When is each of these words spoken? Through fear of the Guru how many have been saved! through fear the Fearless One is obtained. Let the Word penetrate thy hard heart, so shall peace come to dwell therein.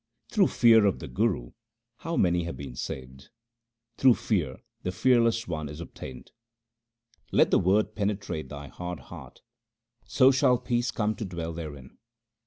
Through 0.31 0.47
fear 0.47 0.87
of 0.87 0.97
the 0.97 1.07
Guru 1.07 1.51
how 1.97 2.17
many 2.17 2.43
have 2.45 2.57
been 2.57 2.73
saved! 2.75 3.29
through 3.97 4.15
fear 4.15 4.63
the 4.81 4.91
Fearless 4.91 5.47
One 5.47 5.69
is 5.69 5.79
obtained. 5.79 6.31
Let 7.31 7.51
the 7.51 7.59
Word 7.59 7.93
penetrate 7.95 8.49
thy 8.49 8.65
hard 8.67 8.99
heart, 9.13 9.41
so 10.07 10.31
shall 10.31 10.57
peace 10.57 10.89
come 10.89 11.13
to 11.17 11.25
dwell 11.25 11.53
therein. 11.53 11.99